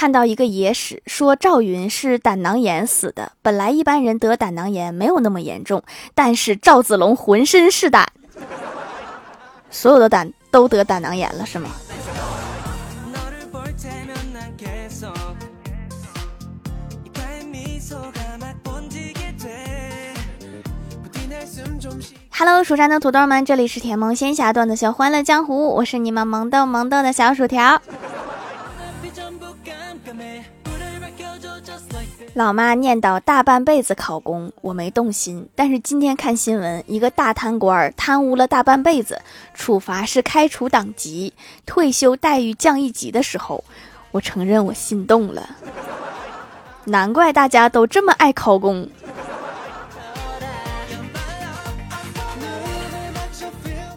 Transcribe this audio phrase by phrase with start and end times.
[0.00, 3.32] 看到一个野史，说赵云是胆囊炎死的。
[3.42, 5.82] 本来一般人得胆囊炎没有那么严重，
[6.14, 8.08] 但是赵子龙浑身是胆，
[9.70, 11.68] 所有的胆都得胆囊炎了，是吗
[22.30, 27.82] ？Hello，蜀山的土豆们，这里是甜萌仙侠段子秀欢乐江湖，我是你们萌豆萌豆的小薯条。
[32.40, 35.46] 老妈念叨大半辈子考公，我没动心。
[35.54, 39.20] 但是今天看新闻，一个大贪官贪污了大半辈子，
[39.52, 41.34] 处罚是开除党籍、
[41.66, 43.62] 退休待遇降一级的时候，
[44.10, 45.50] 我承认我心动了。
[46.86, 48.88] 难怪大家都这么爱考公。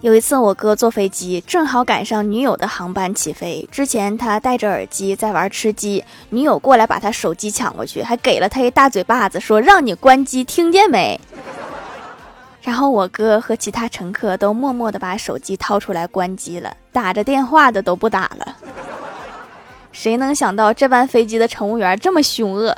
[0.03, 3.65] 有一次，我哥坐飞机，正好赶上女友的航班起飞。
[3.71, 11.17] 之前他戴着耳机在玩吃鸡，女友过来把他手机抢过去，还给了他一大嘴巴子，说：“让你关机，听见没？”
[12.61, 18.57] 然后我哥和其他乘客都默默地把手机掏出来关机了，打着电话的都不打了。
[19.93, 22.75] 谁能想到这班飞机的乘务员这么凶恶？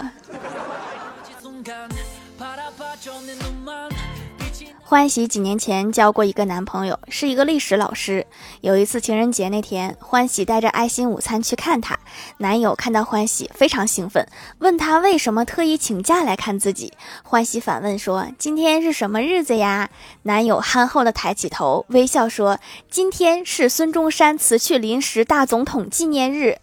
[4.88, 8.28] 欢喜几年前交过一个男朋友，是一个历史老师。
[8.61, 11.98] 有一次情人节那天，欢喜带着爱心午餐去看他。
[12.38, 14.28] 男友看到欢喜非常兴奋，
[14.59, 16.94] 问他为什么特意请假来看自己。
[17.23, 19.89] 欢喜反问说：“今天是什么日子呀？”
[20.22, 26.59] 男友憨厚的抬起头，微笑说：“今天是孙中山辞去临时大总统纪念日。”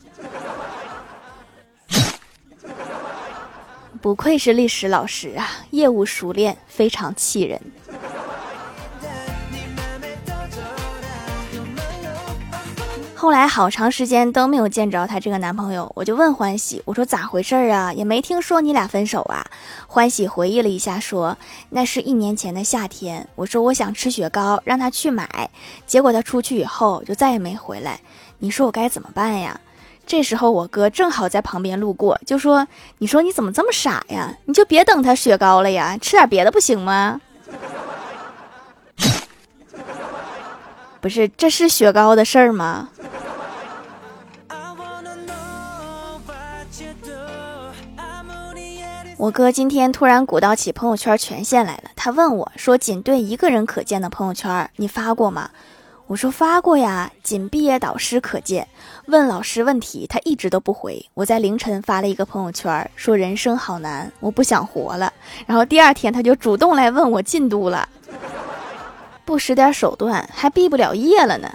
[4.00, 7.60] 不愧是历史老师啊，业务熟练，非常气人。
[13.22, 17.92] 后来好长时间都没有见着她这个男朋友，我就问欢喜，我说咋回事儿啊？
[17.92, 19.46] 也没听说你俩分手啊？
[19.86, 21.38] 欢喜回忆了一下，说
[21.70, 25.48] 那是一年前的夏天，我说我想吃雪糕，让他去买，
[25.86, 28.00] 结果他出去以后就再也没回来。
[28.40, 29.60] 你说我该怎么办呀？
[30.04, 32.66] 这时候我哥正好在旁边路过，就说
[32.98, 34.36] ：“你说你怎么这么傻呀？
[34.46, 37.20] 你就别等他雪糕了呀，吃点别的不行吗？”
[41.00, 42.88] 不是，这是雪糕的事儿吗？
[49.22, 55.48] 我哥今天突然鼓捣起朋友圈权限来了，他问我说：“仅对一个人可见的朋友圈，你发过吗？”
[56.08, 58.66] 我说：“发过呀，仅毕业导师可见。
[59.06, 61.08] 问老师问题，他一直都不回。
[61.14, 65.12] 我在凌晨发了一个朋友圈，说人生好难，我不想活了。
[65.46, 67.88] 然后第二天他就主动来问我进度了，
[69.24, 71.48] 不使点手段还毕不了业了呢。”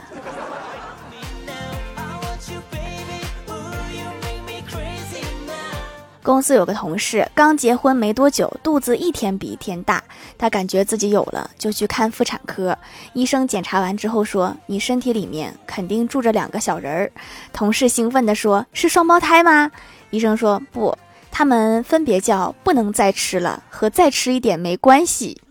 [6.27, 10.03] 公司有个同事刚结婚没多久，肚子一天比一天大，
[10.37, 12.77] 他感觉自己有了，就去看妇产科。
[13.13, 17.11] 医生检查完之后说：“你身体里面肯定住着两个小人儿。”
[17.53, 19.71] 同事兴奋地说：“是双胞胎吗？”
[20.11, 20.97] 医生说：“不，
[21.31, 25.41] 他们分别叫不能再吃了和再吃一点没关系。”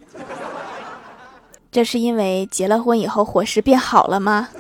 [1.73, 4.51] 这是因为结了婚以后伙食变好了吗？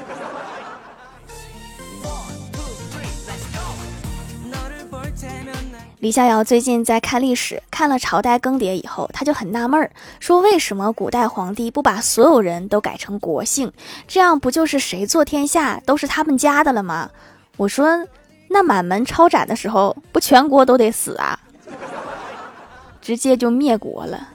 [5.98, 9.90] 李逍遥最近在看历史，看了朝代更迭以后，他就很纳闷儿，
[10.20, 13.72] 说为什么古代皇帝不把所有人都改成国姓，
[14.06, 17.08] 这样不就是谁做天下都是他们家的了吗？
[17.56, 18.06] 我说，
[18.48, 21.40] 那满门抄斩的时候，不全国都得死啊，
[23.00, 24.28] 直接就灭国了。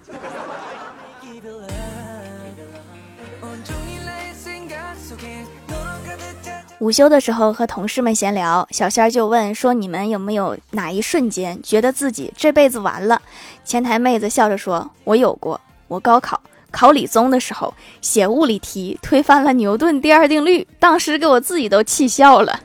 [6.82, 13.22] 午休的时候和同事们闲聊，小仙儿就问说：“你们有没有哪一瞬间觉得自己这辈子完了？”
[13.64, 17.72] 前台妹子笑着说：“我有过，我高考考理综的时候
[18.02, 22.60] 写物理题推翻了牛顿第二定律，当时给我自己都气笑了。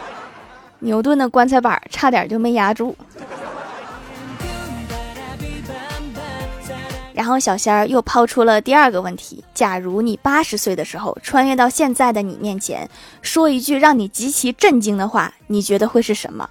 [0.80, 2.96] 牛顿的棺材板差点就没压住。”
[7.14, 12.88] 然后小仙儿又抛出了第二个问题：假如你八十岁的时候穿越到现在的你面前，
[13.20, 16.48] 说一句让你极其震惊的话，你觉得会是什么？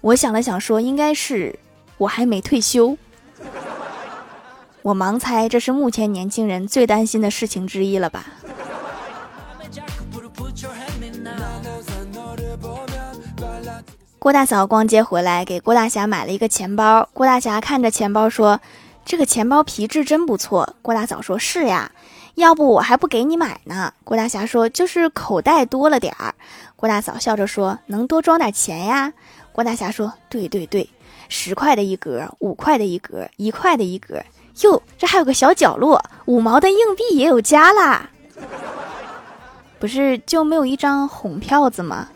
[0.00, 1.58] 我想了想，说应该是
[1.98, 2.96] 我还没退休。
[4.82, 8.26] 我盲猜这是目前年轻人最担心的事情之一了吧？
[14.18, 17.08] 郭大嫂逛街回来，给郭大侠买了一个钱包。
[17.12, 18.60] 郭大侠看着钱包说。
[19.04, 21.90] 这个钱包皮质真不错，郭大嫂说：“是呀，
[22.36, 26.34] 要不我还不给你买呢。”郭大侠说：“就是口袋多了点儿。”
[26.76, 29.12] 郭大嫂笑着说：“能多装点钱呀？”
[29.52, 30.88] 郭大侠说：“对对对，
[31.28, 34.22] 十块的一格，五块的一格，一块的一格。
[34.62, 38.08] 哟，这还有个小角落，五毛的硬币也有家啦。
[39.80, 42.08] 不是就没有一张红票子吗？”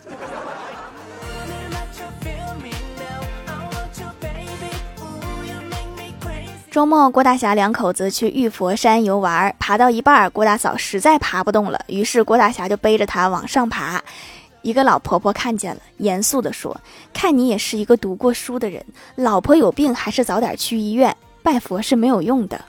[6.75, 14.03] 周末，郭大侠两口子去玉佛山游玩，爬到一半，郭大嫂实在爬不动了，于是郭大侠就背着她往上爬。
[14.63, 16.77] 一个老婆婆看见了，严肃地说
[17.15, 18.85] ：“看你也是一个读过书的人，
[19.15, 22.61] 老婆有病还是早点去医院，拜佛是没有用的，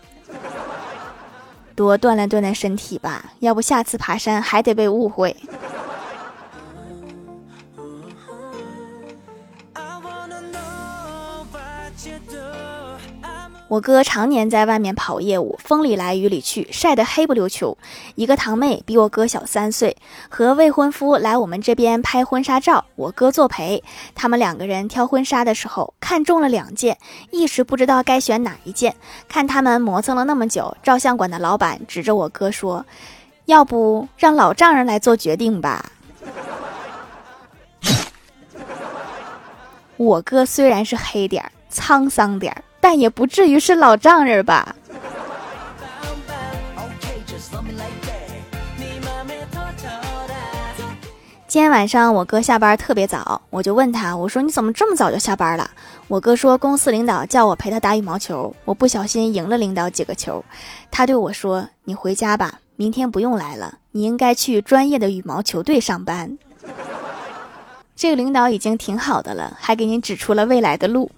[1.74, 5.36] 多锻炼锻炼身体吧，要不下次爬山还得被误会。”
[13.68, 17.76] 我哥常年在外面跑业务，风里来雨里去，晒得黑不溜秋。
[18.14, 19.98] 一个堂妹比我哥小三岁，
[20.30, 23.84] 和未婚夫来我们这边拍婚纱照，我哥作陪。
[24.14, 26.96] 他们两个人挑婚纱的时候，看中了两件，
[27.32, 28.96] 一时不知道该选哪一件。
[29.28, 32.86] 看他们磨蹭了那么久，照相馆的老板指着我哥说
[33.46, 35.84] ：“要不让老丈人来做决定吧。”
[39.98, 42.62] 我哥虽然是黑点儿，沧桑点儿。
[42.88, 44.76] 但也不至于是老丈人吧？
[51.48, 55.68] 今天晚上我哥下班特别早，我就问他，我说你怎么这么早就下班了？
[56.08, 60.46] 我哥说公司领导叫我陪他打羽毛球，我不小心赢了领导几个球。
[60.92, 66.38] 他对我说：“你回家吧，明天不用来了，你应该去专业的羽毛球队上班。”
[67.98, 71.10] 这个领导已经挺好的了，还给你指出了未来的路。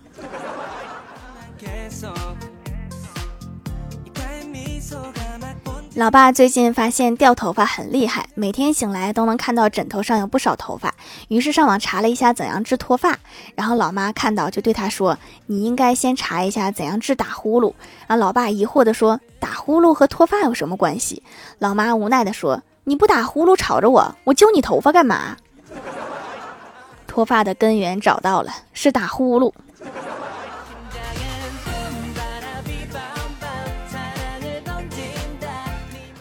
[5.98, 10.94] 老爸最近发现掉头发很厉害，每天醒来都能看到枕头上有不少头发，
[11.28, 13.18] 于是上网查了一下怎样治脱发。
[13.56, 15.18] 然后老妈看到就对他说
[15.48, 17.74] ：“你应该先查一下怎样治打呼噜。”
[18.06, 21.24] 然后老爸疑惑地说：“打呼噜和脱发有什么关系？”
[21.58, 25.36] 老妈无奈地说：“你不打呼噜吵着我，我揪你头发干嘛？”
[27.08, 29.52] 脱发的根源找到了，是打呼噜。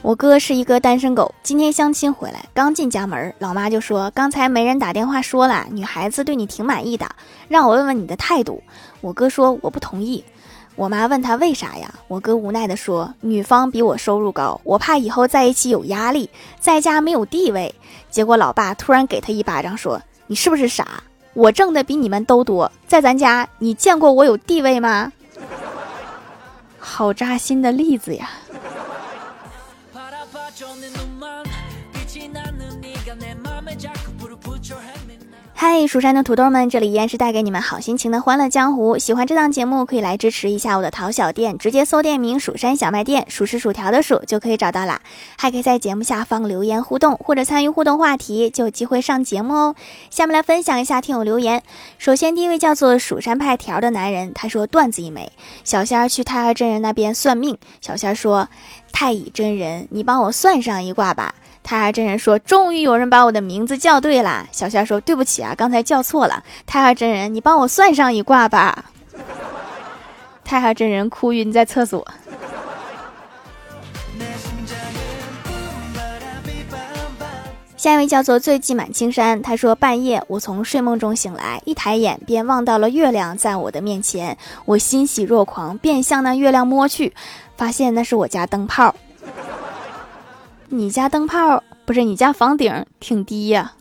[0.06, 7.04] 我哥是一个单身狗，今天相亲回来，刚进家门，老妈就说：“刚才没人打电话说了，女孩子对你挺满意的，
[7.48, 8.62] 让我问问你的态度。”
[9.02, 10.24] 我哥说：“我不同意。”
[10.76, 11.92] 我妈问他为啥呀？
[12.06, 16.30] 我哥无奈地说：“女方比我收入高，我怕以后在一起有压力，
[16.60, 17.74] 在家没有地位。”
[18.08, 21.02] 结果老爸突然给他一巴掌，说：“你是不是傻？
[21.34, 25.12] 我挣的比你们都多，在咱家你见过我有地位吗？”
[26.78, 28.30] 好扎心的例子呀！
[35.58, 38.98] 嗨，蜀山的土豆们，这里依然是带给你们好心情的欢乐江湖。
[38.98, 45.00] 喜欢这档节目，可以来支持一下我的淘小店，直接搜店名“蜀山小卖店”，数是薯条的数就可以找到啦。
[45.38, 49.74] 还可以在节目下方留言互动，或者参与互动话题，就有机会上节目哦。
[50.10, 51.62] 下面来分享一下听友留言。
[51.96, 55.32] 首先，第一位叫做蜀山派条的男人，他说段子一枚。
[55.64, 58.46] 小仙儿去太二真人那边算命，小仙儿说
[58.92, 61.34] ：“太乙真人，你帮我算上一卦吧。”
[61.66, 68.84] 太二真人说：“终于有人把我的名字叫对了。”小仙说：“对不起啊，刚才叫错了。”太二真人，你帮我算上一卦吧。
[70.44, 72.06] 太二真人哭晕在厕所。
[77.76, 87.12] 下一位叫做醉迹满青山，他说：“半夜我从睡梦中醒来，一抬眼便望到了月亮在我的面前，我欣喜若狂，便向那月亮摸去，
[87.56, 88.94] 发现那是我家灯泡。”
[90.68, 93.72] 你家灯泡不是你家房顶挺低呀？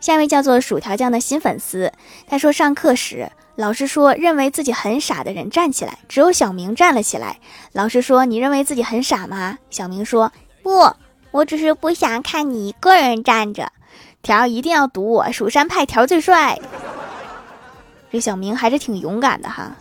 [0.00, 1.92] 下一位叫做薯条酱的新粉丝，
[2.26, 7.38] 他说上课时老师说认为自己很傻的人站起来，只有小明站了起来。
[7.72, 9.58] 老师说你认为自己很傻吗？
[9.70, 10.30] 小明说
[10.62, 10.92] 不，
[11.30, 13.70] 我只是不想看你一个人站着。
[14.22, 16.58] 条一定要读我蜀山派条最帅。
[18.14, 19.72] 这小明还是挺勇敢的哈。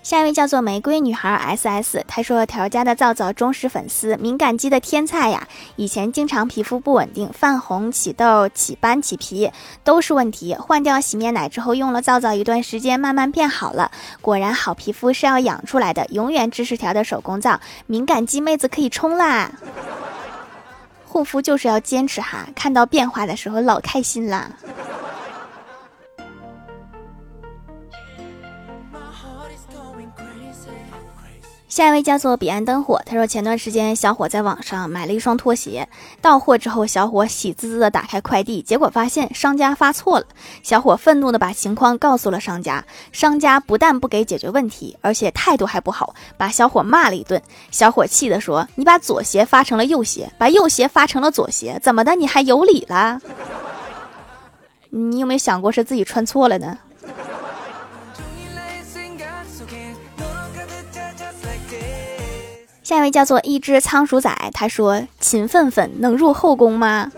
[0.00, 5.48] 下一位叫做玫瑰女孩 S S，她说条家的皂皂忠实粉丝，敏感肌的天菜呀。
[5.74, 9.50] 以前经常皮肤不稳定，泛红、起痘、起斑、起皮
[9.82, 10.54] 都是问题。
[10.54, 13.90] 换掉洗面奶之后，用了皂皂一段时间，慢慢变好了。
[14.20, 19.50] 果然好皮肤是要养出来的，永远支持条的手工皂，敏感肌妹子可以冲啦。
[21.10, 24.48] 护肤就是要坚持哈，看到变化的时候老开心啦。
[31.80, 35.88] 下一位叫做彼岸灯火，他说前段时间小伙在网上买了一双拖鞋，
[36.20, 40.26] 到货之后，小伙喜滋滋的打开快递，结果发现商家发错了。
[40.62, 47.40] 小伙愤怒的把情况告诉了商家，商家不但不给解决问题，而且态度还不好，把小伙骂了一顿。
[47.70, 52.14] 小伙气的说：“你把左鞋发成了右鞋，把右鞋发成了左鞋，怎么的？
[52.14, 53.18] 你还有理了？
[54.90, 56.76] 你有没有想过是自己穿错了呢？”
[62.90, 67.12] 下一位叫做一只仓鼠仔，他说：“勤奋粉能入后宫吗？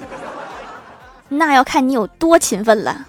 [1.31, 3.07] 那要看你有多勤奋了。”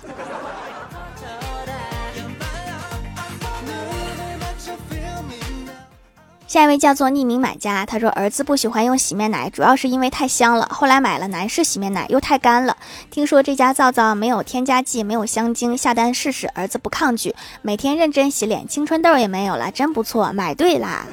[6.48, 10.66] 下一位叫做匿名买家，他说：“儿子不喜欢用洗面奶，主要是因为太香了。
[10.72, 12.78] 后来买了男士洗面奶，又太干了。
[13.12, 16.48] 听说这家皂皂没有添加剂，没有香精，下单试试。
[16.56, 21.06] 儿子不抗拒，每天认真洗脸，青春痘也没有了，真不错，买对啦。”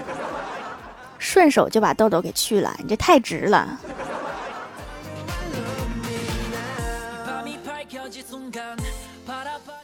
[1.21, 3.79] 顺手就把痘痘给去了，你这太值了。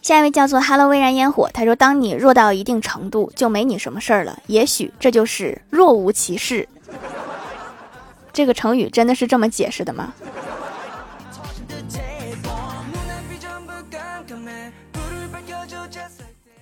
[0.03, 4.39] 下一位叫做 “Hello 微燃烟火”，他说：“当你弱到一定程度，就没你什么事儿了。
[4.47, 6.69] 也许这就是若无其事。”
[8.33, 10.13] 这个成语真的是这么解释的吗？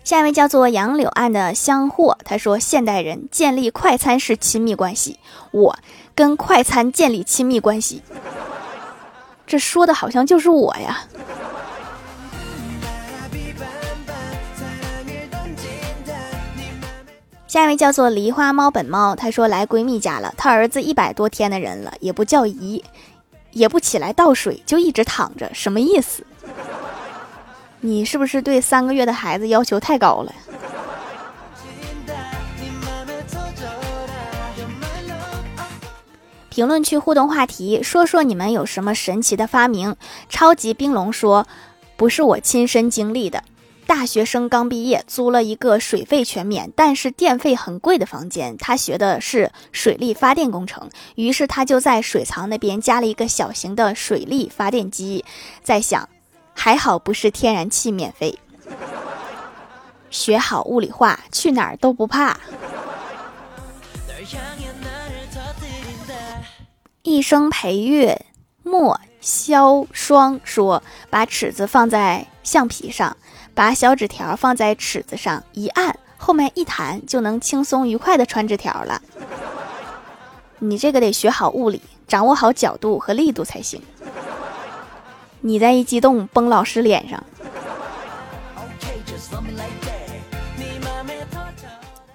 [0.05, 5.19] 下一位叫做杨柳岸的香货，他说：“现代人建立快餐式亲密关系，
[5.51, 5.79] 我
[6.15, 8.03] 跟快餐建立亲密关系。”
[9.47, 11.07] 这说的好像就是我呀。
[17.49, 22.85] 下一位叫做梨花猫本猫，他说：“来闺蜜家了，她儿子一百多天的人了，也不叫姨，
[23.53, 26.27] 也不起来倒水，就一直躺着，什么意思？”
[27.87, 30.33] 你是不是对三个月的孩子要求太高了？
[36.49, 39.95] 评论区互动话题：说说你们有什么神奇的发明？
[40.31, 41.47] 超级冰龙说
[41.99, 43.45] ：“不是我亲身经历的，
[43.87, 48.57] 大学生刚毕业，租了一个水费全免，但是电费很贵的房间。
[48.57, 55.23] 他学的是水利发电工程，于是他就在水槽那边加了一个小型的水利发电机，
[55.63, 56.09] 在想。”
[56.55, 58.39] 还好不是天然气免费，
[60.11, 62.39] 学好物理化，去哪儿都不怕。
[67.03, 68.25] 一生陪月
[68.63, 73.15] 莫萧霜说：“把尺子放在橡皮上，
[73.53, 79.03] 把小纸条放在尺子上，一按，后面一弹，就能轻松愉快的传纸条了。”
[80.61, 83.83] 你这个得学好物理，掌握好角度和力度才行。
[85.47, 87.23] 你再一激动，崩老师脸上。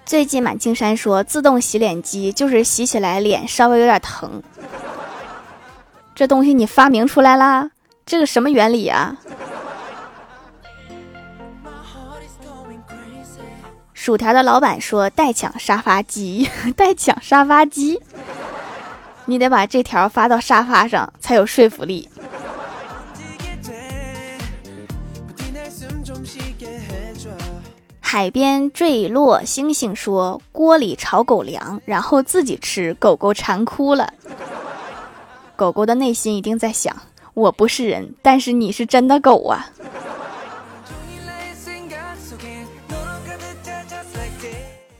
[0.04, 4.42] 最近满青山说，自动洗脸机就是洗起来脸稍微有点疼。
[6.12, 7.70] 这东西你发明出来啦？
[8.04, 9.16] 这个什么原理啊？
[13.94, 18.02] 薯条的老板说代抢沙发机， 代抢沙发机，
[19.26, 22.08] 你得把这条发到沙发上才有说服力。
[28.00, 34.12] 海边坠落星星说：“锅里炒狗粮，然后自己吃，狗狗馋哭了。
[35.54, 36.96] 狗狗的内心一定在想：
[37.34, 39.70] 我不是人，但是你是真的狗啊。”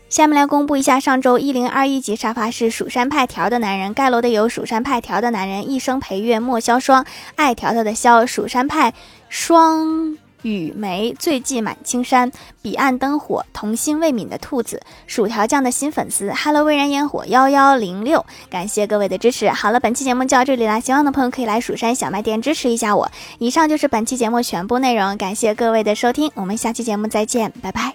[0.08, 8.92] 下面来公布一下上周一零二一级沙发是蜀山派条的男人盖楼的有蜀山派条的男人一生陪月莫萧霜爱条条的萧蜀山派
[9.28, 10.18] 双。
[10.42, 12.30] 雨梅醉迹满青山，
[12.62, 19.50] 彼岸灯火，童心未泯的兔子，薯条酱的新粉丝，Hello 微燃烟火幺幺零六，感谢各位的支持。
[19.50, 23.10] 好了，本期节目就到这里啦，喜欢的朋友可以来蜀山小卖店支持一下我。
[23.38, 27.94] 以上就是本期节目全部内容，感谢各位的收听，我们下期节目再见，拜拜。